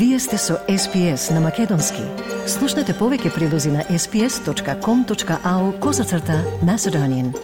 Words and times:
Вие 0.00 0.18
сте 0.18 0.38
со 0.38 0.54
SPS 0.68 1.30
на 1.34 1.40
Македонски. 1.44 2.00
Слушнете 2.48 2.94
повеќе 2.96 3.34
прилози 3.34 3.68
на 3.68 3.82
sps.com.au 3.84 5.64
козацрта 5.80 6.38
на 6.64 6.78
Седонин. 6.78 7.34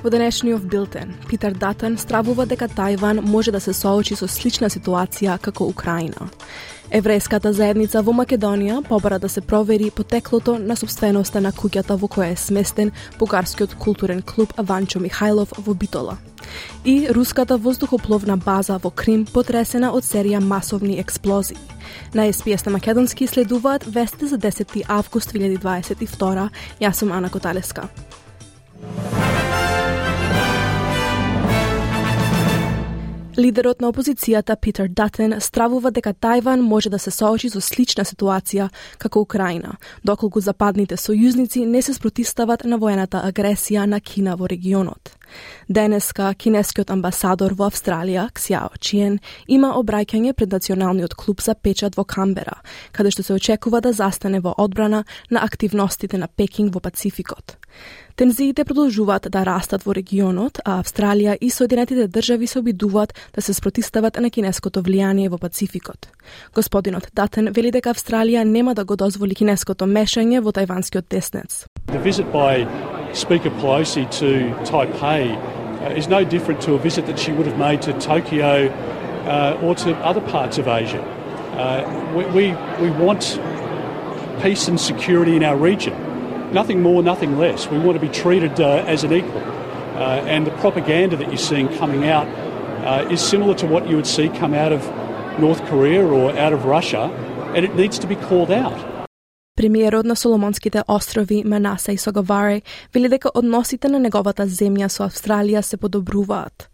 Во 0.00 0.08
денешниот 0.08 0.64
билтен, 0.64 1.12
Питер 1.28 1.52
Датен 1.52 1.98
стравува 2.00 2.46
дека 2.46 2.64
Тајван 2.72 3.20
може 3.20 3.52
да 3.52 3.60
се 3.60 3.76
соочи 3.76 4.16
со 4.16 4.24
слична 4.24 4.72
ситуација 4.72 5.36
како 5.36 5.68
Украина. 5.68 6.30
Еврејската 6.94 7.50
заедница 7.50 7.98
во 8.06 8.12
Македонија 8.14 8.78
побара 8.86 9.18
да 9.18 9.28
се 9.28 9.40
провери 9.40 9.90
потеклото 9.90 10.54
на 10.58 10.76
собственоста 10.78 11.40
на 11.42 11.50
куќата 11.52 11.96
во 11.98 12.06
која 12.06 12.30
е 12.32 12.36
сместен 12.38 12.92
бугарскиот 13.18 13.74
културен 13.74 14.22
клуб 14.22 14.54
Аванчо 14.56 15.00
Михајлов 15.02 15.58
во 15.58 15.74
Битола. 15.74 16.16
И 16.84 17.08
руската 17.10 17.58
воздухопловна 17.58 18.36
база 18.36 18.78
во 18.78 18.90
Крим 18.90 19.26
потресена 19.26 19.90
од 19.90 20.06
серија 20.06 20.38
масовни 20.38 21.00
експлозии. 21.00 21.58
На 22.14 22.32
СПС 22.32 22.66
на 22.66 22.72
Македонски 22.72 23.26
следуваат 23.26 23.84
вести 23.84 24.26
за 24.26 24.38
10 24.38 24.84
август 24.88 25.32
2022. 25.32 26.48
Јас 26.80 26.92
сум 26.92 27.12
Ана 27.12 27.30
Коталеска. 27.30 27.88
Лидерот 33.36 33.80
на 33.80 33.90
опозицијата 33.92 34.54
Питер 34.56 34.88
Датен 34.88 35.34
стравува 35.44 35.90
дека 35.92 36.14
Тајван 36.14 36.62
може 36.64 36.88
да 36.88 36.98
се 36.98 37.10
соочи 37.12 37.50
со 37.52 37.60
слична 37.60 38.04
ситуација 38.08 38.70
како 38.96 39.20
Украина, 39.20 39.74
доколку 40.04 40.40
западните 40.40 40.96
сојузници 40.96 41.66
не 41.66 41.82
се 41.82 41.92
спротистават 41.92 42.64
на 42.64 42.78
воената 42.78 43.20
агресија 43.28 43.84
на 43.84 44.00
Кина 44.00 44.36
во 44.40 44.48
регионот. 44.48 45.12
Денеска, 45.68 46.32
кинескиот 46.32 46.90
амбасадор 46.90 47.52
во 47.52 47.68
Австралија, 47.68 48.30
Ксиао 48.32 48.72
Чиен, 48.80 49.20
има 49.48 49.74
обраќање 49.76 50.32
пред 50.32 50.56
националниот 50.56 51.14
клуб 51.14 51.42
за 51.42 51.54
печат 51.54 51.96
во 51.96 52.04
Камбера, 52.04 52.62
каде 52.92 53.10
што 53.10 53.22
се 53.22 53.36
очекува 53.36 53.82
да 53.82 53.92
застане 53.92 54.40
во 54.40 54.54
одбрана 54.56 55.04
на 55.30 55.44
активностите 55.44 56.16
на 56.16 56.28
Пекинг 56.28 56.72
во 56.72 56.80
Пацификот. 56.80 57.58
Тензиите 58.16 58.64
продолжуваат 58.64 59.26
да 59.30 59.44
растат 59.44 59.82
во 59.84 59.92
регионот, 59.92 60.62
а 60.64 60.78
Австралија 60.80 61.34
и 61.36 61.50
Соединетите 61.50 62.08
држави 62.08 62.46
се 62.46 62.58
обидуваат 62.58 63.12
да 63.34 63.42
се 63.42 63.54
спротистават 63.54 64.16
на 64.16 64.30
кинеското 64.30 64.80
влијание 64.80 65.28
во 65.28 65.36
Пацификот. 65.38 66.08
Господинот 66.54 67.10
Датен 67.12 67.52
вели 67.52 67.70
дека 67.70 67.92
Австралија 67.92 68.44
нема 68.44 68.74
да 68.74 68.84
го 68.84 68.96
дозволи 68.96 69.34
кинеското 69.34 69.84
мешање 69.84 70.40
во 70.40 70.48
тајванскиот 70.48 71.08
теснец. 71.08 71.66
The 71.92 72.00
visit 72.00 72.32
by 72.32 72.64
Speaker 73.12 73.52
Pelosi 73.60 74.08
to 74.16 74.48
Taipei 74.64 75.36
uh, 75.36 75.92
is 75.92 76.08
no 76.08 76.24
different 76.24 76.62
to 76.62 76.74
a 76.74 76.78
visit 76.78 77.04
that 77.04 77.18
she 77.18 77.32
would 77.32 77.46
have 77.46 77.58
made 77.58 77.82
to 77.82 77.92
Tokyo 78.00 78.72
uh, 79.28 79.60
or 79.60 79.74
to 79.74 79.92
other 80.00 80.22
parts 80.22 80.56
of 80.56 80.66
Asia. 80.68 81.04
Uh, 81.52 81.84
we, 82.16 82.24
we, 82.32 82.44
we 82.80 82.90
want 83.04 83.38
peace 84.40 84.68
and 84.68 84.80
security 84.80 85.36
in 85.36 85.44
our 85.44 85.56
region. 85.56 86.05
Nothing 86.52 86.80
more, 86.80 87.02
nothing 87.02 87.38
less. 87.38 87.68
We 87.68 87.78
want 87.78 88.00
to 88.00 88.06
be 88.06 88.12
treated 88.12 88.60
uh, 88.60 88.84
as 88.86 89.02
an 89.04 89.12
equal. 89.12 89.42
Uh, 89.42 90.22
and 90.26 90.46
the 90.46 90.52
propaganda 90.52 91.16
that 91.16 91.28
you're 91.28 91.38
seeing 91.38 91.68
coming 91.78 92.08
out 92.08 92.26
uh, 92.86 93.08
is 93.10 93.20
similar 93.20 93.54
to 93.54 93.66
what 93.66 93.88
you 93.88 93.96
would 93.96 94.06
see 94.06 94.28
come 94.28 94.54
out 94.54 94.72
of 94.72 94.82
North 95.38 95.64
Korea 95.66 96.06
or 96.06 96.36
out 96.38 96.52
of 96.52 96.64
Russia, 96.64 97.10
and 97.54 97.64
it 97.64 97.74
needs 97.74 97.98
to 97.98 98.06
be 98.06 98.16
called 98.16 98.50
out. 98.50 98.78
Премиерот 99.56 100.04
на 100.04 100.16
Соломонските 100.16 100.82
острови 100.88 101.42
Манаса 101.44 101.92
и 101.92 101.96
Согаваре 101.96 102.62
вели 102.94 103.08
дека 103.08 103.30
односите 103.34 103.88
на 103.88 103.98
неговата 103.98 104.46
земја 104.46 104.88
со 104.88 105.08
Австралија 105.08 105.60
се 105.60 105.76
подобруваат. 105.76 106.70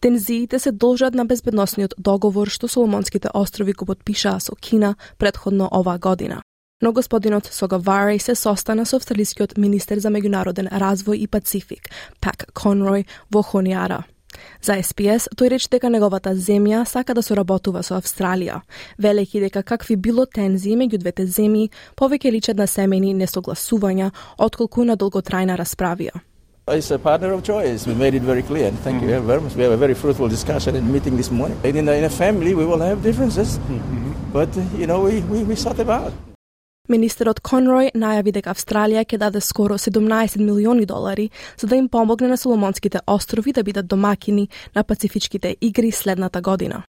Тензиите 0.00 0.58
се 0.58 0.72
должат 0.72 1.14
на 1.14 1.24
безбедносниот 1.24 1.94
договор 1.98 2.48
што 2.48 2.68
Соломонските 2.68 3.28
острови 3.34 3.72
го 3.72 3.86
подпишаа 3.86 4.40
со 4.40 4.52
Кина 4.54 4.96
предходно 5.18 5.68
оваа 5.72 5.98
година 5.98 6.42
но 6.82 6.92
господинот 6.92 7.46
Соговари 7.46 8.18
се 8.18 8.34
состана 8.34 8.84
со 8.86 8.96
австралискиот 8.96 9.56
министер 9.56 9.98
за 9.98 10.10
меѓународен 10.12 10.68
развој 10.68 11.24
и 11.24 11.26
Пацифик, 11.26 11.88
Пак 12.20 12.52
Конрој, 12.52 13.06
во 13.32 13.42
Хониара. 13.42 14.04
За 14.60 14.76
СПС, 14.76 15.30
тој 15.32 15.48
рече 15.56 15.70
дека 15.72 15.88
неговата 15.88 16.34
земја 16.36 16.84
сака 16.84 17.14
да 17.14 17.22
соработува 17.22 17.82
со 17.82 17.96
Австралија, 17.96 18.60
велејќи 19.00 19.40
дека 19.48 19.62
какви 19.62 19.96
било 19.96 20.26
тензии 20.26 20.76
меѓу 20.76 20.98
двете 21.00 21.24
земји 21.24 21.70
повеќе 21.96 22.32
личат 22.32 22.56
на 22.56 22.66
семени 22.66 23.14
несогласувања 23.14 24.10
отколку 24.36 24.84
на 24.84 24.96
долготрајна 24.96 25.56
расправија. 25.56 26.20
It's 26.68 26.90
a 26.90 26.98
partner 26.98 27.32
of 27.32 27.42
choice. 27.44 27.86
We 27.86 27.94
made 27.94 28.14
it 28.14 28.22
very 28.22 28.42
clear. 28.42 28.68
And 28.68 28.78
thank 28.84 29.02
mm 29.02 29.08
-hmm. 29.08 29.14
you 29.14 29.26
very 29.26 29.40
much. 29.40 29.56
We 29.56 29.62
have 29.62 29.72
a 29.72 29.76
very 29.76 29.94
fruitful 29.94 30.28
discussion 30.28 30.76
and 30.76 30.92
meeting 30.92 31.16
this 31.16 31.30
morning. 31.30 31.58
And 31.64 31.76
in 31.76 31.88
a, 31.88 31.94
in 31.94 32.04
a 32.04 32.10
family, 32.10 32.54
we 32.54 32.66
will 32.66 32.80
have 32.80 32.96
differences, 33.02 33.58
mm 33.58 33.78
-hmm. 33.78 34.32
but 34.32 34.48
you 34.78 34.86
know, 34.86 35.04
we, 35.06 35.22
we, 35.32 35.44
we 35.44 35.56
sort 35.56 35.76
them 35.76 35.88
out. 35.88 36.12
Министерот 36.88 37.40
Конрој 37.40 37.90
најави 37.94 38.32
дека 38.32 38.52
Австралија 38.54 39.04
ќе 39.04 39.18
даде 39.18 39.40
скоро 39.40 39.78
17 39.78 40.38
милиони 40.38 40.86
долари 40.86 41.30
за 41.58 41.66
да 41.66 41.76
им 41.76 41.88
помогне 41.88 42.28
на 42.28 42.36
Соломонските 42.36 43.00
острови 43.06 43.52
да 43.52 43.62
бидат 43.62 43.86
домакини 43.86 44.48
на 44.74 44.84
Пацифичките 44.84 45.56
игри 45.60 45.92
следната 45.92 46.40
година. 46.40 46.82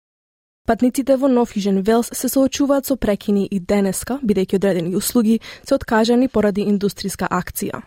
Патниците 0.68 1.16
во 1.16 1.30
Нов 1.32 1.54
Јужен 1.56 1.78
Велс 1.88 2.10
се 2.12 2.28
соочуваат 2.28 2.86
со 2.86 2.98
прекини 3.00 3.46
и 3.48 3.60
денеска, 3.60 4.18
бидејќи 4.20 4.56
одредени 4.60 4.96
услуги 5.00 5.40
се 5.64 5.76
откажани 5.76 6.28
поради 6.28 6.66
индустријска 6.68 7.30
акција. 7.32 7.80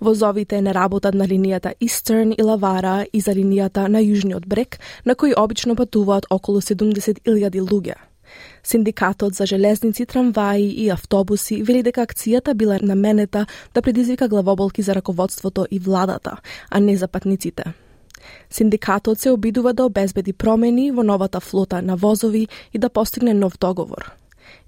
Возовите 0.00 0.60
не 0.62 0.72
работат 0.72 1.14
на 1.14 1.26
линијата 1.26 1.72
Eastern 1.82 2.34
и 2.38 2.42
Лавара 2.42 3.06
и 3.12 3.20
за 3.20 3.34
линијата 3.34 3.88
на 3.88 3.98
Јужниот 3.98 4.46
брег, 4.46 4.78
на 5.04 5.14
кои 5.14 5.34
обично 5.36 5.74
патуваат 5.74 6.30
околу 6.30 6.60
70.000 6.60 7.60
луѓе. 7.66 7.98
Синдикатот 8.64 9.34
за 9.34 9.46
железници, 9.46 10.06
трамваи 10.06 10.62
и 10.62 10.90
автобуси 10.90 11.62
вели 11.62 11.82
дека 11.82 12.06
акцијата 12.06 12.54
била 12.54 12.78
наменета 12.82 13.46
да 13.74 13.82
предизвика 13.82 14.28
главоболки 14.28 14.82
за 14.82 14.94
раководството 14.94 15.66
и 15.70 15.78
владата, 15.78 16.36
а 16.70 16.80
не 16.80 16.96
за 16.96 17.08
патниците. 17.08 17.64
Синдикатот 18.50 19.18
се 19.18 19.30
обидува 19.30 19.72
да 19.72 19.84
обезбеди 19.84 20.32
промени 20.32 20.90
во 20.90 21.02
новата 21.02 21.40
флота 21.40 21.82
на 21.82 21.96
возови 21.96 22.48
и 22.74 22.78
да 22.78 22.90
постигне 22.90 23.34
нов 23.34 23.58
договор. 23.58 24.12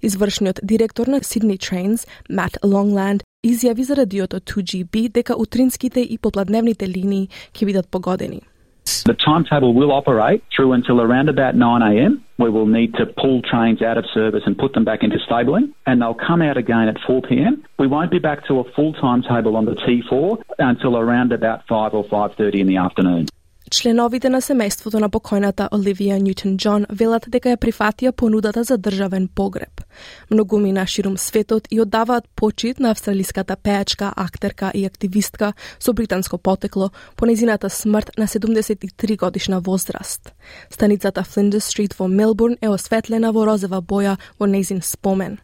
Извршниот 0.01 0.59
директор 0.63 1.07
на 1.07 1.19
Sydney 1.19 1.57
Trains, 1.57 2.07
Matt 2.29 2.59
Longland, 2.63 3.23
изјави 3.45 3.81
за 3.81 3.95
радиото 3.95 4.39
2GB 4.39 5.11
дека 5.11 5.35
утринските 5.37 5.99
и 5.99 6.17
попладневните 6.17 6.87
линии 6.87 7.29
ќе 7.53 7.65
бидат 7.65 7.87
погодени. 7.87 8.41
The 8.85 9.13
timetable 9.13 9.73
will 9.73 9.91
operate 9.91 10.43
through 10.55 10.73
until 10.73 11.01
around 11.01 11.29
about 11.29 11.55
9am. 11.55 12.21
We 12.37 12.49
will 12.49 12.65
need 12.65 12.93
to 12.95 13.05
pull 13.05 13.41
trains 13.41 13.81
out 13.81 13.97
of 13.97 14.05
service 14.13 14.43
and 14.45 14.57
put 14.57 14.73
them 14.73 14.85
back 14.85 15.03
into 15.03 15.19
stabling, 15.25 15.73
and 15.85 16.01
they'll 16.01 16.13
come 16.13 16.41
out 16.41 16.57
again 16.57 16.87
at 16.87 16.95
4pm. 17.07 17.63
We 17.77 17.87
won't 17.87 18.11
be 18.11 18.19
back 18.19 18.45
to 18.47 18.59
a 18.59 18.71
full 18.73 18.93
timetable 18.93 19.55
on 19.55 19.65
the 19.65 19.75
T4 19.75 20.41
until 20.59 20.97
around 20.97 21.31
about 21.31 21.67
5 21.67 21.93
or 21.93 22.05
5.30 22.05 22.61
in 22.61 22.67
the 22.67 22.77
afternoon. 22.77 23.27
Членовите 23.73 24.29
на 24.29 24.37
семејството 24.37 24.99
на 25.01 25.07
покојната 25.09 25.65
Оливија 25.73 26.19
Ньютон 26.21 26.59
Џон 26.61 26.83
велат 26.93 27.23
дека 27.33 27.55
ја 27.55 27.57
прифатија 27.57 28.11
понудата 28.13 28.61
за 28.63 28.77
државен 28.77 29.25
погреб. 29.27 29.81
Многумина 30.29 30.83
ширум 30.85 31.15
светот 31.17 31.65
и 31.71 31.79
оддаваат 31.81 32.27
почит 32.35 32.79
на 32.79 32.91
австралиската 32.91 33.55
пеачка, 33.55 34.13
актерка 34.15 34.71
и 34.75 34.85
активистка 34.85 35.53
со 35.79 35.93
британско 35.93 36.37
потекло 36.37 36.91
по 37.15 37.25
незината 37.25 37.69
смрт 37.69 38.11
на 38.17 38.27
73 38.27 39.17
годишна 39.17 39.59
возраст. 39.59 40.33
Станицата 40.69 41.23
Flinders 41.23 41.65
Стрит 41.65 41.93
во 41.99 42.07
Мелбурн 42.07 42.57
е 42.61 42.69
осветлена 42.69 43.31
во 43.31 43.45
розова 43.45 43.81
боја 43.81 44.17
во 44.39 44.45
незин 44.45 44.81
спомен 44.81 45.39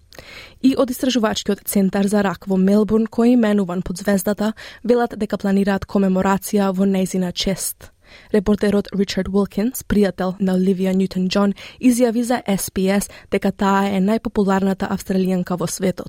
и 0.62 0.76
од 0.78 0.92
Истражувачкиот 0.92 1.66
центар 1.66 2.06
за 2.08 2.22
рак 2.22 2.46
во 2.46 2.58
Мелбурн, 2.58 3.08
кој 3.08 3.34
е 3.34 3.38
именуван 3.40 3.82
под 3.82 3.98
звездата, 3.98 4.54
велат 4.84 5.16
дека 5.18 5.38
планираат 5.38 5.88
комеморација 5.88 6.76
во 6.76 6.86
незина 6.86 7.32
чест. 7.32 7.90
Reporterot 8.32 8.88
Richard 8.92 9.28
Wilkins, 9.28 9.84
prijatelj 9.84 10.34
na 10.40 10.54
Olivia 10.54 10.94
Newton-John, 10.94 11.54
izjavi 11.80 12.26
the 12.28 12.58
SPS 12.58 13.10
da 13.32 13.40
Kataja 13.40 13.90
je 13.90 14.02
najpopularnata 14.02 14.88
avstralijanka 14.90 15.56
v 15.56 15.68
svetu. 15.68 16.04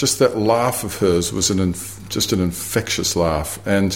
Just 0.00 0.18
that 0.18 0.36
laugh 0.36 0.84
of 0.84 1.00
hers 1.00 1.32
was 1.32 1.50
an 1.50 1.74
just 2.14 2.32
an 2.32 2.40
infectious 2.40 3.16
laugh. 3.16 3.58
And 3.66 3.92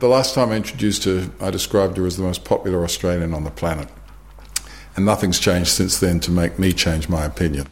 the 0.00 0.08
last 0.08 0.34
time 0.34 0.52
I 0.52 0.56
introduced 0.56 1.04
her, 1.04 1.48
I 1.48 1.50
described 1.50 1.96
her 1.96 2.06
as 2.06 2.16
the 2.16 2.22
most 2.22 2.44
popular 2.44 2.84
Australian 2.84 3.34
on 3.34 3.44
the 3.44 3.50
planet. 3.50 3.88
And 4.96 5.06
nothing's 5.06 5.40
changed 5.40 5.70
since 5.70 6.06
then 6.06 6.20
to 6.20 6.30
make 6.30 6.58
me 6.58 6.72
change 6.72 7.08
my 7.08 7.24
opinion. 7.24 7.66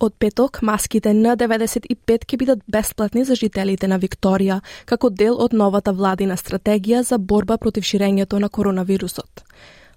Од 0.00 0.14
петок, 0.18 0.60
маските 0.62 1.10
на 1.10 1.32
95 1.34 2.22
ќе 2.22 2.36
бидат 2.38 2.60
бесплатни 2.70 3.24
за 3.26 3.34
жителите 3.34 3.88
на 3.90 3.96
Викторија, 3.98 4.60
како 4.86 5.10
дел 5.10 5.40
од 5.42 5.52
новата 5.52 5.90
владина 5.90 6.36
стратегија 6.38 7.00
за 7.02 7.18
борба 7.18 7.56
против 7.58 7.82
ширењето 7.82 8.38
на 8.38 8.48
коронавирусот. 8.48 9.42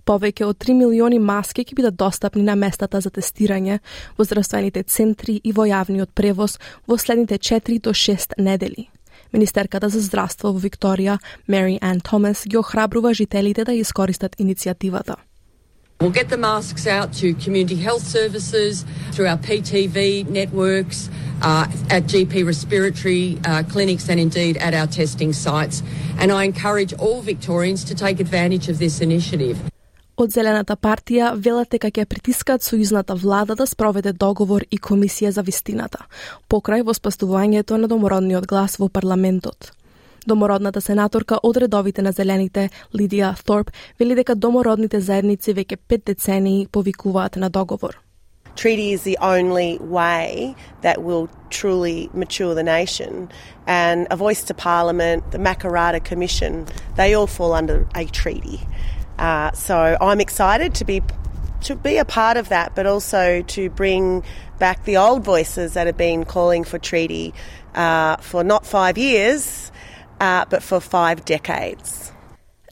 Повеќе 0.05 0.47
од 0.49 0.57
3 0.57 0.73
милиони 0.79 1.19
маски 1.19 1.61
ќе 1.61 1.77
бидат 1.77 1.99
достапни 2.01 2.41
на 2.41 2.55
местата 2.55 2.97
за 3.01 3.13
тестирање, 3.13 3.77
во 4.17 4.25
здравствените 4.25 4.83
центри 4.83 5.39
и 5.43 5.53
во 5.53 5.69
јавниот 5.69 6.17
превоз 6.17 6.57
во 6.87 6.97
следните 6.97 7.37
4 7.37 7.79
до 7.79 7.93
6 7.93 8.39
недели. 8.41 8.89
Министерката 9.33 9.89
за 9.89 10.01
здравство 10.01 10.49
во 10.49 10.59
Викторија, 10.59 11.19
Мери 11.47 11.77
Ан 11.81 12.01
Томас, 12.01 12.47
ги 12.47 12.57
охрабрува 12.57 13.13
жителите 13.13 13.63
да 13.63 13.77
искористат 13.77 14.35
иницијативата. 14.41 15.21
We'll 16.00 16.10
get 16.10 16.28
the 16.28 16.36
masks 16.36 16.86
out 16.86 17.14
to 17.14 17.32
community 17.34 17.76
health 17.76 18.02
services, 18.02 18.84
through 19.12 19.28
our 19.28 19.38
PTV 19.38 20.28
networks, 20.28 21.08
uh, 21.40 21.66
at 21.88 22.04
GP 22.04 22.44
respiratory 22.46 23.38
uh, 23.46 23.62
clinics, 23.62 24.08
and 24.10 24.20
indeed 24.20 24.58
at 24.58 24.74
our 24.74 24.86
testing 24.86 25.32
sites. 25.32 25.82
And 26.18 26.30
I 26.30 26.44
encourage 26.44 26.92
all 26.94 27.22
Victorians 27.22 27.82
to 27.84 27.94
take 27.94 28.20
advantage 28.20 28.68
of 28.68 28.78
this 28.78 29.00
initiative. 29.00 29.56
Од 30.16 30.30
Зелената 30.32 30.76
партија 30.76 31.34
велат 31.36 31.68
дека 31.72 31.90
ќе 31.92 32.06
притискаат 32.08 32.64
сојузната 32.64 33.12
влада 33.20 33.52
да 33.54 33.66
спроведе 33.68 34.12
договор 34.12 34.64
и 34.70 34.78
комисија 34.78 35.28
за 35.28 35.42
вистината, 35.44 36.06
покрај 36.48 36.84
воспоставувањето 36.88 37.76
на 37.76 37.88
домородниот 37.88 38.46
глас 38.48 38.78
во 38.80 38.88
парламентот. 38.88 39.72
Домородната 40.27 40.81
сенаторка 40.81 41.39
од 41.43 41.57
редовите 41.57 42.01
на 42.01 42.11
Зелените, 42.11 42.69
Лидија 42.93 43.33
Торп 43.45 43.71
вели 43.99 44.15
дека 44.15 44.35
домородните 44.35 44.99
заедници 45.01 45.53
веќе 45.53 45.77
пет 45.87 46.05
децении 46.05 46.67
повикуваат 46.67 47.35
на 47.35 47.49
договор. 47.49 47.97
treaty 48.55 48.91
is 48.91 49.03
the 49.03 49.17
only 49.21 49.77
way 49.79 50.55
that 50.81 51.03
will 51.03 51.29
truly 51.49 52.09
mature 52.13 52.53
the 52.53 52.63
nation. 52.63 53.29
And 53.65 54.07
a 54.11 54.15
voice 54.15 54.43
to 54.43 54.53
Parliament, 54.53 55.31
the 55.31 55.37
Makarata 55.37 56.03
Commission, 56.03 56.67
they 56.95 57.13
all 57.13 57.27
fall 57.27 57.53
under 57.53 57.87
a 57.95 58.05
treaty. 58.05 58.59
Uh, 59.17 59.51
so 59.53 59.97
I'm 60.01 60.19
excited 60.19 60.75
to 60.75 60.85
be 60.85 61.01
to 61.61 61.75
be 61.75 61.97
a 61.97 62.05
part 62.05 62.37
of 62.37 62.49
that, 62.49 62.75
but 62.75 62.87
also 62.87 63.43
to 63.43 63.69
bring 63.69 64.23
back 64.57 64.83
the 64.85 64.97
old 64.97 65.23
voices 65.23 65.73
that 65.73 65.85
have 65.85 65.97
been 65.97 66.25
calling 66.25 66.63
for 66.63 66.79
treaty 66.79 67.33
uh, 67.75 68.17
for 68.17 68.43
not 68.43 68.65
five 68.65 68.97
years, 68.97 69.71
uh, 70.21 70.45
but 70.51 70.61
for 70.69 70.79
five 70.79 71.17
decades. 71.25 72.11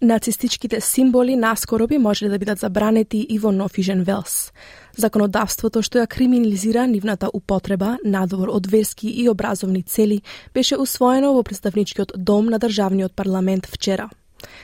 Нацистичките 0.01 0.81
символи 0.81 1.35
наскоро 1.35 1.87
би 1.87 1.97
можеле 1.97 2.29
да 2.29 2.39
бидат 2.39 2.59
забранети 2.59 3.25
и 3.29 3.39
во 3.39 3.51
Нофижен 3.51 4.03
Велс. 4.03 4.53
Законодавството 4.95 5.81
што 5.83 5.99
ја 5.99 6.07
криминализира 6.07 6.87
нивната 6.87 7.27
употреба, 7.33 7.97
надвор 8.05 8.47
од 8.47 8.67
верски 8.67 9.09
и 9.09 9.29
образовни 9.29 9.83
цели, 9.83 10.21
беше 10.53 10.77
усвоено 10.77 11.33
во 11.33 11.43
представничкиот 11.43 12.13
дом 12.15 12.45
на 12.45 12.59
Државниот 12.59 13.13
парламент 13.15 13.67
вчера. 13.67 14.09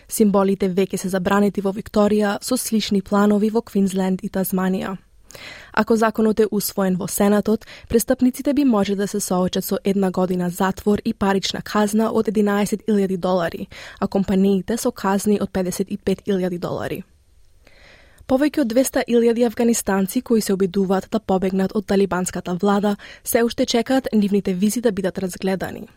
Символите 0.07 0.69
веќе 0.69 0.97
се 0.97 1.09
забранети 1.09 1.61
во 1.61 1.75
Викторија 1.75 2.37
со 2.41 2.55
слични 2.55 3.01
планови 3.01 3.49
во 3.49 3.61
Квинсленд 3.61 4.23
и 4.23 4.29
Тазманија. 4.29 4.95
Ако 5.73 5.95
законот 5.95 6.39
е 6.39 6.47
усвоен 6.51 6.95
во 6.95 7.07
Сенатот, 7.07 7.65
престапниците 7.89 8.53
би 8.53 8.65
може 8.65 8.95
да 8.95 9.07
се 9.07 9.19
соочат 9.19 9.65
со 9.65 9.77
една 9.83 10.11
година 10.11 10.49
затвор 10.49 11.01
и 11.05 11.13
парична 11.13 11.61
казна 11.61 12.11
од 12.11 12.27
11.000 12.27 13.17
долари, 13.17 13.67
а 13.99 14.07
компаниите 14.07 14.77
со 14.77 14.91
казни 14.91 15.39
од 15.41 15.51
55.000 15.51 16.59
долари. 16.59 17.03
Повеќе 18.27 18.61
од 18.61 18.73
200.000 18.73 19.45
афганистанци 19.45 20.21
кои 20.21 20.41
се 20.41 20.53
обидуваат 20.53 21.11
да 21.11 21.19
побегнат 21.19 21.75
од 21.75 21.85
талибанската 21.85 22.55
влада, 22.55 22.95
се 23.23 23.43
уште 23.43 23.65
чекаат 23.65 24.07
нивните 24.13 24.53
визи 24.53 24.81
да 24.81 24.91
бидат 24.91 25.17
разгледани. 25.17 25.87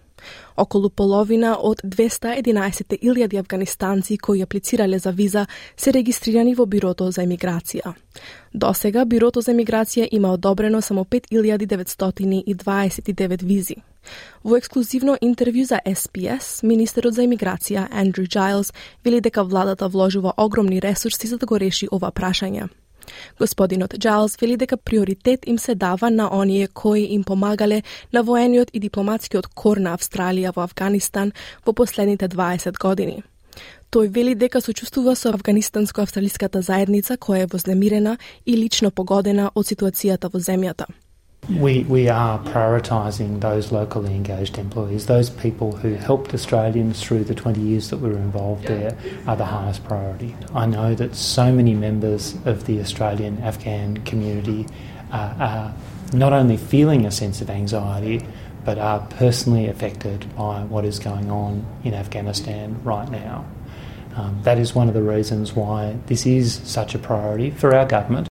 Околу 0.56 0.90
половина 0.90 1.56
од 1.60 1.80
211.000 1.84 3.38
афганистанци 3.38 4.18
кои 4.18 4.42
аплицирале 4.42 4.98
за 4.98 5.12
виза 5.12 5.46
се 5.76 5.92
регистрирани 5.92 6.54
во 6.54 6.66
Бирото 6.66 7.10
за 7.10 7.22
емиграција. 7.22 7.94
До 8.54 8.74
сега 8.74 9.04
Бирото 9.04 9.40
за 9.40 9.52
емиграција 9.52 10.08
има 10.10 10.32
одобрено 10.32 10.82
само 10.82 11.04
5.929 11.04 13.44
визи. 13.44 13.76
Во 14.44 14.56
ексклузивно 14.56 15.16
интервју 15.22 15.64
за 15.68 15.80
SPS, 15.84 16.62
министерот 16.62 17.14
за 17.14 17.22
емиграција 17.22 17.88
Андрю 17.90 18.26
Джайлс 18.26 18.72
вели 19.04 19.20
дека 19.20 19.44
владата 19.44 19.88
вложува 19.88 20.32
огромни 20.36 20.82
ресурси 20.82 21.26
за 21.26 21.38
да 21.38 21.46
го 21.46 21.60
реши 21.60 21.88
ова 21.92 22.10
прашање. 22.10 22.68
Господинот 23.38 23.94
Джайлс 23.98 24.36
вели 24.40 24.56
дека 24.56 24.76
приоритет 24.76 25.46
им 25.46 25.58
се 25.58 25.74
дава 25.74 26.10
на 26.10 26.28
оние 26.32 26.68
кои 26.68 27.00
им 27.00 27.24
помагале 27.24 27.82
на 28.12 28.22
воениот 28.22 28.70
и 28.72 28.80
дипломатскиот 28.80 29.46
кор 29.54 29.76
на 29.76 29.96
Австралија 29.96 30.54
во 30.56 30.62
Афганистан 30.62 31.32
во 31.66 31.72
последните 31.72 32.28
20 32.28 32.78
години. 32.78 33.22
Тој 33.90 34.08
вели 34.12 34.34
дека 34.34 34.60
сочувствува 34.60 35.14
со 35.16 35.32
афганистанско-австралиската 35.32 36.60
заедница 36.60 37.16
која 37.16 37.42
е 37.42 37.50
вознемирена 37.52 38.18
и 38.46 38.56
лично 38.56 38.90
погодена 38.90 39.50
од 39.54 39.66
ситуацијата 39.66 40.28
во 40.32 40.38
земјата. 40.38 40.84
We, 41.48 41.84
we 41.84 42.10
are 42.10 42.38
prioritising 42.40 43.40
those 43.40 43.72
locally 43.72 44.14
engaged 44.14 44.58
employees. 44.58 45.06
Those 45.06 45.30
people 45.30 45.72
who 45.72 45.94
helped 45.94 46.34
Australians 46.34 47.02
through 47.02 47.24
the 47.24 47.34
20 47.34 47.58
years 47.58 47.88
that 47.88 47.96
we 47.98 48.10
were 48.10 48.16
involved 48.16 48.64
there 48.64 48.94
are 49.26 49.34
the 49.34 49.46
highest 49.46 49.82
priority. 49.84 50.36
I 50.54 50.66
know 50.66 50.94
that 50.94 51.14
so 51.14 51.50
many 51.50 51.72
members 51.72 52.36
of 52.44 52.66
the 52.66 52.80
Australian 52.80 53.38
Afghan 53.42 54.04
community 54.04 54.66
uh, 55.10 55.34
are 55.38 55.74
not 56.12 56.34
only 56.34 56.58
feeling 56.58 57.06
a 57.06 57.10
sense 57.10 57.40
of 57.40 57.48
anxiety, 57.48 58.26
but 58.66 58.78
are 58.78 59.00
personally 59.08 59.68
affected 59.68 60.34
by 60.36 60.64
what 60.64 60.84
is 60.84 60.98
going 60.98 61.30
on 61.30 61.64
in 61.82 61.94
Afghanistan 61.94 62.78
right 62.84 63.10
now. 63.10 63.46
Um, 64.14 64.38
that 64.42 64.58
is 64.58 64.74
one 64.74 64.88
of 64.88 64.94
the 64.94 65.02
reasons 65.02 65.54
why 65.54 65.96
this 66.06 66.26
is 66.26 66.60
such 66.64 66.94
a 66.94 66.98
priority 66.98 67.50
for 67.50 67.74
our 67.74 67.86
government. 67.86 68.28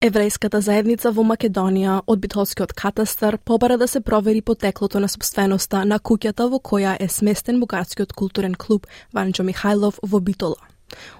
Еврејската 0.00 0.62
заедница 0.64 1.10
во 1.12 1.20
Македонија 1.28 1.98
од 2.08 2.20
Битолскиот 2.22 2.70
катастар 2.72 3.36
побара 3.44 3.76
да 3.76 3.84
се 3.86 4.00
провери 4.00 4.40
потеклото 4.40 5.00
на 5.00 5.08
собственоста 5.12 5.82
на 5.84 5.98
куќата 6.00 6.46
во 6.48 6.56
која 6.56 6.94
е 6.96 7.08
сместен 7.08 7.58
бугарскиот 7.60 8.14
културен 8.16 8.54
клуб 8.54 8.86
Ванџо 9.12 9.44
Михајлов 9.44 9.98
во 10.00 10.20
Битола. 10.20 10.56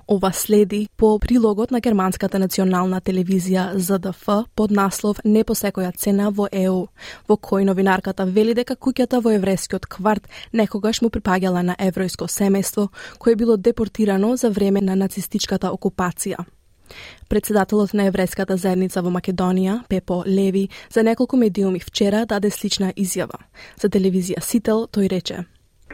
Ова 0.09 0.31
следи 0.33 0.89
по 0.97 1.19
прилогот 1.19 1.71
на 1.71 1.81
германската 1.81 2.39
национална 2.39 3.01
телевизија 3.01 3.77
ЗДФ 3.77 4.47
под 4.55 4.71
наслов 4.71 5.21
Не 5.25 5.45
по 5.45 5.53
секоја 5.53 5.93
цена 5.97 6.31
во 6.31 6.49
ЕУ, 6.51 6.87
во 7.29 7.37
кој 7.37 7.67
новинарката 7.69 8.25
вели 8.25 8.55
дека 8.55 8.79
куќата 8.81 9.21
во 9.21 9.35
еврејскиот 9.37 9.91
кварт 9.93 10.25
некогаш 10.53 11.03
му 11.03 11.11
припаѓала 11.11 11.61
на 11.63 11.77
еврејско 11.77 12.31
семејство 12.33 12.89
кое 13.19 13.37
било 13.37 13.59
депортирано 13.59 14.37
за 14.37 14.49
време 14.49 14.81
на 14.81 14.97
нацистичката 14.97 15.69
окупација. 15.69 16.47
Председателот 17.29 17.95
на 17.95 18.09
еврејската 18.11 18.57
заедница 18.57 19.03
во 19.03 19.11
Македонија, 19.11 19.85
Пепо 19.89 20.23
Леви, 20.27 20.69
за 20.91 21.03
неколку 21.03 21.37
медиуми 21.37 21.81
вчера 21.81 22.27
даде 22.27 22.51
слична 22.51 22.93
изјава. 22.97 23.39
За 23.77 23.89
телевизија 23.89 24.41
Сител 24.41 24.89
тој 24.91 25.11
рече: 25.11 25.45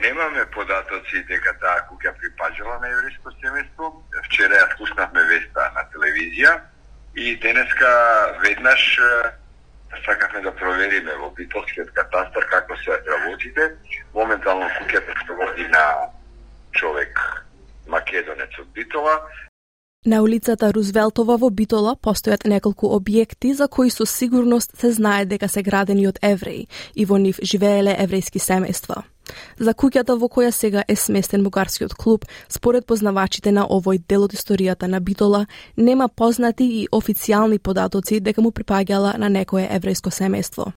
Немаме 0.00 0.44
податоци 0.52 1.22
дека 1.28 1.52
таа 1.60 1.84
куќа 1.88 2.12
припаѓала 2.20 2.80
на 2.80 2.88
еврејско 2.94 3.32
семејство. 3.40 3.92
Вчера 4.28 4.58
ја 4.60 4.66
спуснавме 4.74 5.24
веста 5.30 5.70
на 5.74 5.84
телевизија 5.94 6.60
и 7.16 7.36
денеска 7.36 7.90
веднаш 8.42 9.00
да 9.90 9.96
сакавме 10.04 10.40
да 10.40 10.52
провериме 10.52 11.14
во 11.20 11.30
битолскиот 11.36 11.90
катастар 11.96 12.44
како 12.50 12.76
се 12.84 12.98
работите. 13.08 13.72
Моментално 14.14 14.68
куќата 14.78 15.16
што 15.22 15.36
води 15.40 15.68
на 15.72 15.84
човек 16.72 17.20
македонец 17.88 18.58
од 18.60 18.68
Битола 18.74 19.16
На 20.06 20.22
улицата 20.22 20.68
Рузвелтова 20.70 21.34
во 21.34 21.48
Битола 21.50 21.96
постојат 21.98 22.44
неколку 22.46 22.92
објекти 22.94 23.50
за 23.58 23.66
кои 23.66 23.90
со 23.90 24.04
сигурност 24.06 24.76
се 24.78 24.92
знае 24.92 25.24
дека 25.26 25.48
се 25.48 25.64
градени 25.66 26.06
од 26.06 26.20
евреи 26.22 26.68
и 26.94 27.04
во 27.04 27.18
нив 27.18 27.40
живееле 27.42 27.96
еврејски 28.04 28.38
семејства. 28.38 29.02
За 29.58 29.74
куќата 29.74 30.14
во 30.14 30.30
која 30.30 30.52
сега 30.54 30.84
е 30.86 30.94
сместен 30.94 31.42
бугарскиот 31.42 31.98
клуб, 31.98 32.22
според 32.48 32.86
познавачите 32.86 33.50
на 33.50 33.66
овој 33.66 33.98
дел 34.08 34.30
од 34.30 34.38
историјата 34.38 34.86
на 34.86 35.00
Битола, 35.00 35.46
нема 35.76 36.08
познати 36.08 36.64
и 36.64 36.88
официјални 36.92 37.58
податоци 37.58 38.20
дека 38.20 38.42
му 38.42 38.54
припаѓала 38.54 39.18
на 39.18 39.28
некое 39.28 39.66
еврејско 39.66 40.14
семејство. 40.14 40.70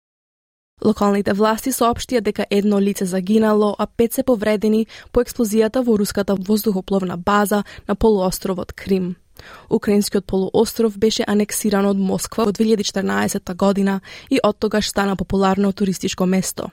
Локалните 0.85 1.33
власти 1.33 1.71
соопштија 1.73 2.21
дека 2.21 2.45
едно 2.49 2.79
лице 2.79 3.05
загинало, 3.05 3.75
а 3.79 3.87
пет 3.87 4.13
се 4.13 4.23
повредени 4.23 4.85
по 5.11 5.21
експлозијата 5.21 5.81
во 5.81 5.97
руската 5.97 6.35
воздухопловна 6.35 7.17
база 7.17 7.63
на 7.87 7.95
полуостровот 7.95 8.73
Крим. 8.73 9.15
Украинскиот 9.69 10.25
полуостров 10.25 10.97
беше 10.97 11.23
анексиран 11.27 11.85
од 11.85 11.97
Москва 11.97 12.45
во 12.45 12.51
2014 12.51 13.55
година 13.55 14.01
и 14.29 14.39
од 14.43 14.57
тогаш 14.59 14.89
стана 14.89 15.15
популарно 15.15 15.73
туристичко 15.73 16.25
место. 16.25 16.69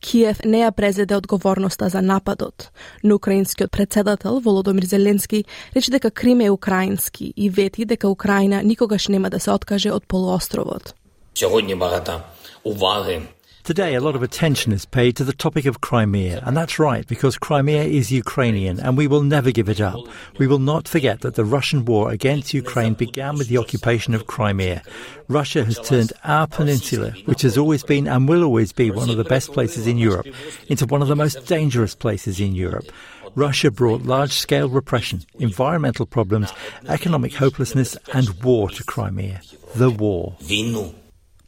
Киев 0.00 0.44
не 0.44 0.60
ја 0.60 0.70
презеде 0.72 1.16
одговорноста 1.16 1.88
за 1.88 2.00
нападот, 2.02 2.70
но 3.02 3.14
украинскиот 3.14 3.70
председател 3.70 4.40
Володомир 4.40 4.84
Зеленски 4.84 5.44
рече 5.76 5.90
дека 5.90 6.10
Крим 6.10 6.40
е 6.40 6.50
украински 6.50 7.32
и 7.36 7.50
вети 7.50 7.84
дека 7.84 8.08
Украина 8.08 8.62
никогаш 8.62 9.08
нема 9.08 9.30
да 9.30 9.40
се 9.40 9.50
откаже 9.50 9.92
од 9.92 10.04
полуостровот. 10.06 10.94
Сьогодні 11.34 11.74
багата 11.74 12.22
уваги 12.64 13.22
Today, 13.64 13.94
a 13.94 14.00
lot 14.00 14.16
of 14.16 14.22
attention 14.22 14.72
is 14.72 14.86
paid 14.86 15.14
to 15.16 15.24
the 15.24 15.32
topic 15.32 15.66
of 15.66 15.82
Crimea, 15.82 16.42
and 16.46 16.56
that's 16.56 16.78
right, 16.78 17.06
because 17.06 17.36
Crimea 17.36 17.82
is 17.82 18.10
Ukrainian, 18.10 18.80
and 18.80 18.96
we 18.96 19.06
will 19.06 19.22
never 19.22 19.50
give 19.50 19.68
it 19.68 19.80
up. 19.80 20.00
We 20.38 20.46
will 20.46 20.58
not 20.58 20.88
forget 20.88 21.20
that 21.20 21.34
the 21.34 21.44
Russian 21.44 21.84
war 21.84 22.10
against 22.10 22.54
Ukraine 22.54 22.94
began 22.94 23.36
with 23.36 23.48
the 23.48 23.58
occupation 23.58 24.14
of 24.14 24.26
Crimea. 24.26 24.82
Russia 25.28 25.64
has 25.64 25.78
turned 25.80 26.14
our 26.24 26.46
peninsula, 26.46 27.10
which 27.26 27.42
has 27.42 27.58
always 27.58 27.82
been 27.82 28.08
and 28.08 28.26
will 28.26 28.42
always 28.42 28.72
be 28.72 28.90
one 28.90 29.10
of 29.10 29.18
the 29.18 29.24
best 29.24 29.52
places 29.52 29.86
in 29.86 29.98
Europe, 29.98 30.26
into 30.68 30.86
one 30.86 31.02
of 31.02 31.08
the 31.08 31.16
most 31.16 31.46
dangerous 31.46 31.94
places 31.94 32.40
in 32.40 32.54
Europe. 32.54 32.90
Russia 33.34 33.70
brought 33.70 34.02
large 34.02 34.32
scale 34.32 34.70
repression, 34.70 35.20
environmental 35.38 36.06
problems, 36.06 36.52
economic 36.88 37.34
hopelessness, 37.34 37.98
and 38.14 38.30
war 38.42 38.70
to 38.70 38.82
Crimea. 38.84 39.42
The 39.74 39.90
war. 39.90 40.36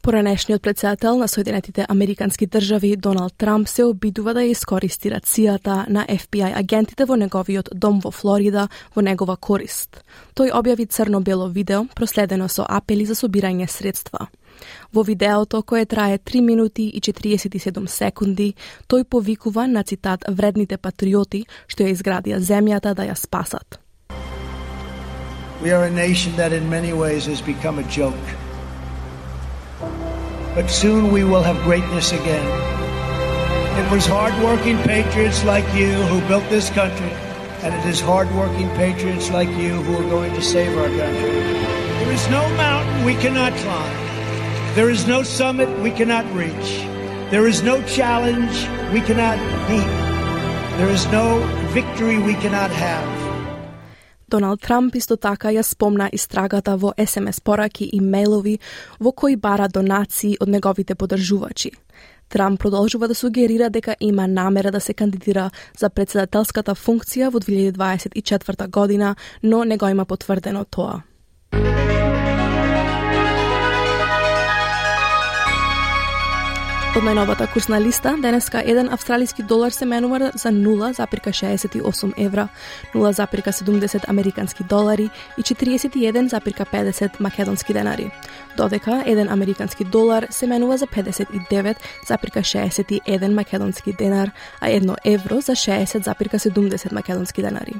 Поранешниот 0.01 0.61
председател 0.61 1.17
на 1.17 1.27
Соединетите 1.27 1.85
Американски 1.89 2.47
држави 2.47 2.95
Доналд 2.95 3.33
Трамп 3.37 3.67
се 3.67 3.83
обидува 3.83 4.33
да 4.33 4.41
ја 4.41 4.55
искористи 4.55 5.11
рацијата 5.13 5.85
на 5.89 6.07
FBI 6.09 6.57
агентите 6.57 7.05
во 7.05 7.13
неговиот 7.15 7.69
дом 7.77 7.99
во 8.01 8.09
Флорида 8.09 8.65
во 8.95 9.01
негова 9.05 9.37
корист. 9.37 10.01
Тој 10.33 10.57
објави 10.57 10.89
црно-бело 10.89 11.51
видео 11.53 11.85
проследено 11.93 12.49
со 12.49 12.65
апели 12.65 13.05
за 13.05 13.13
собирање 13.13 13.69
средства. 13.69 14.27
Во 14.91 15.03
видеото, 15.03 15.61
кое 15.61 15.85
трае 15.85 16.17
3 16.17 16.41
минути 16.41 16.89
и 16.89 16.99
47 16.99 17.85
секунди, 17.87 18.55
тој 18.89 19.03
повикува 19.03 19.67
на 19.67 19.83
цитат 19.83 20.25
вредните 20.27 20.77
патриоти 20.77 21.45
што 21.67 21.83
ја 21.83 21.93
изградија 21.93 22.41
земјата 22.41 22.95
да 22.95 23.05
ја 23.05 23.15
спасат. 23.15 23.77
We 25.61 25.69
are 25.69 25.85
a 25.85 25.93
nation 25.93 26.33
that 26.37 26.53
in 26.53 26.67
many 26.67 26.91
ways 26.91 27.27
has 27.27 27.39
become 27.39 27.77
a 27.77 27.83
joke. 27.83 28.40
But 30.53 30.69
soon 30.69 31.11
we 31.11 31.23
will 31.23 31.43
have 31.43 31.63
greatness 31.63 32.11
again. 32.11 32.45
It 33.79 33.89
was 33.89 34.05
hardworking 34.05 34.77
patriots 34.79 35.45
like 35.45 35.63
you 35.73 35.93
who 35.93 36.19
built 36.27 36.43
this 36.49 36.69
country, 36.69 37.11
and 37.63 37.73
it 37.73 37.85
is 37.85 38.01
hardworking 38.01 38.69
patriots 38.71 39.31
like 39.31 39.47
you 39.49 39.81
who 39.81 39.95
are 39.95 40.09
going 40.09 40.33
to 40.33 40.41
save 40.41 40.77
our 40.77 40.87
country. 40.87 41.31
There 41.31 42.11
is 42.11 42.29
no 42.29 42.49
mountain 42.57 43.05
we 43.05 43.15
cannot 43.15 43.53
climb. 43.53 44.75
There 44.75 44.89
is 44.89 45.07
no 45.07 45.23
summit 45.23 45.69
we 45.79 45.91
cannot 45.91 46.25
reach. 46.33 46.79
There 47.31 47.47
is 47.47 47.63
no 47.63 47.81
challenge 47.83 48.67
we 48.91 48.99
cannot 48.99 49.37
meet. 49.69 49.87
There 50.77 50.89
is 50.89 51.05
no 51.07 51.39
victory 51.69 52.19
we 52.19 52.33
cannot 52.33 52.71
have. 52.71 53.20
Доналд 54.31 54.61
Трамп 54.63 54.95
исто 54.95 55.17
така 55.19 55.49
ја 55.51 55.61
спомна 55.67 56.05
истрагата 56.15 56.77
во 56.79 56.93
СМС 56.95 57.41
пораки 57.43 57.83
и 57.83 57.99
мејлови 57.99 58.53
во 58.99 59.11
кои 59.11 59.35
бара 59.35 59.67
донации 59.67 60.37
од 60.39 60.47
неговите 60.47 60.95
подржувачи. 60.95 61.71
Трамп 62.31 62.59
продолжува 62.59 63.07
да 63.11 63.15
сугерира 63.15 63.69
дека 63.69 63.95
има 63.99 64.27
намера 64.27 64.71
да 64.71 64.79
се 64.79 64.93
кандидира 64.93 65.49
за 65.77 65.89
председателската 65.89 66.75
функција 66.75 67.27
во 67.29 67.39
2024 67.43 68.69
година, 68.69 69.15
но 69.43 69.63
не 69.63 69.77
го 69.77 69.87
има 69.87 70.05
потврдено 70.05 70.63
тоа. 70.63 71.01
Од 76.91 77.05
најновата 77.07 77.45
курсна 77.47 77.77
листа, 77.79 78.11
денеска 78.19 78.59
еден 78.67 78.91
австралиски 78.91 79.45
долар 79.47 79.71
се 79.71 79.87
менува 79.87 80.35
за 80.35 80.51
0,68 80.51 82.11
евра, 82.17 82.47
0,70 82.93 84.09
американски 84.09 84.63
долари 84.63 85.09
и 85.37 85.41
41,50 85.41 87.19
македонски 87.19 87.73
денари. 87.73 88.11
Додека 88.57 89.03
еден 89.05 89.29
американски 89.29 89.83
долар 89.83 90.27
се 90.29 90.47
менува 90.47 90.77
за 90.77 90.87
59,61 90.87 93.33
македонски 93.33 93.93
денар, 93.93 94.31
а 94.61 94.69
едно 94.69 94.95
евро 95.05 95.41
за 95.41 95.51
60,70 95.51 96.93
македонски 96.93 97.41
денари. 97.41 97.73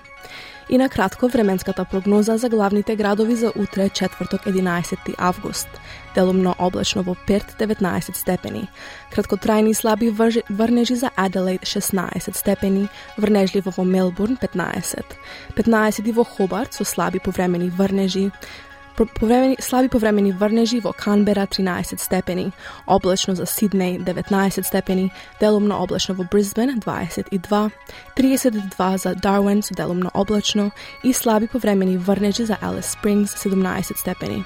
И 0.72 0.78
на 0.78 0.90
кратко 0.90 1.28
временската 1.28 1.86
прогноза 1.86 2.38
за 2.38 2.50
главните 2.50 2.96
градови 2.96 3.36
за 3.36 3.51
утре, 3.56 3.90
четврток 3.90 4.42
11 4.42 5.16
август. 5.18 5.68
Делумно 6.16 6.56
облачно 6.60 7.04
во 7.04 7.16
Перт 7.28 7.56
19 7.60 8.16
степени. 8.16 8.70
Краткотрајни 9.12 9.74
слаби 9.74 10.10
врнежи 10.50 10.96
за 10.96 11.10
Аделаид 11.16 11.62
16 11.66 12.36
степени, 12.36 12.88
врнежливо 13.18 13.74
во 13.78 13.84
Мелбурн 13.84 14.38
15. 14.38 15.04
15 15.56 16.13
во 16.13 16.24
Хобарт 16.24 16.74
со 16.74 16.86
слаби 16.86 17.20
повремени 17.20 17.70
врнежи, 17.70 18.32
повремени, 19.05 19.58
слаби 19.60 19.88
повремени 19.89 20.31
врнежи 20.31 20.79
во 20.79 20.93
Канбера 20.93 21.46
13 21.46 22.00
степени, 22.00 22.51
облачно 22.86 23.36
за 23.36 23.43
Сиднеј 23.43 24.03
19 24.03 24.65
степени, 24.65 25.12
делумно 25.39 25.77
облачно 25.77 26.15
во 26.15 26.24
Брисбен 26.24 26.79
22, 26.79 27.72
32 28.15 28.98
за 28.98 29.15
Дарвин 29.15 29.63
со 29.63 29.74
делумно 29.74 30.10
облачно. 30.13 30.72
И 31.03 31.13
слаби 31.13 31.48
повремени 31.48 31.98
врнежи 31.98 32.46
за 32.46 32.58
Алис 32.62 32.91
Спрингс 32.91 33.36
17 33.41 33.98
степени. 33.98 34.46